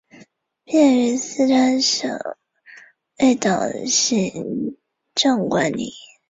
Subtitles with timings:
[0.63, 2.09] 毕业于四川省
[3.19, 4.75] 委党校行
[5.13, 5.93] 政管理。